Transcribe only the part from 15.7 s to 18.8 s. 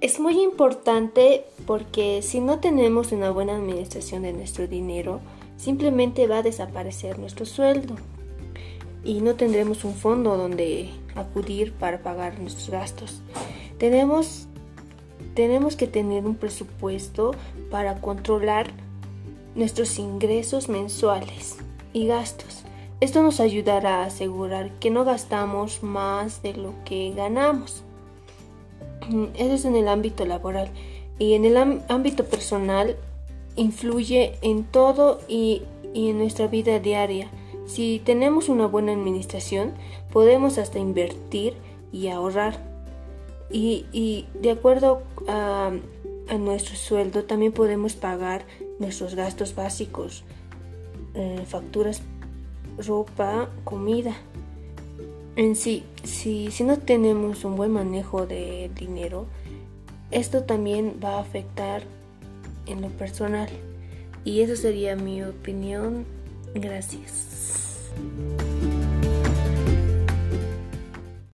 que tener un presupuesto para controlar